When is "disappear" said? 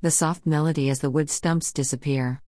1.72-2.36